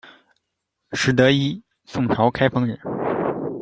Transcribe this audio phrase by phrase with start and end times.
[0.93, 2.75] 石得一，宋朝开封人。